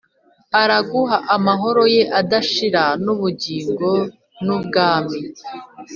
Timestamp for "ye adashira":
1.95-2.83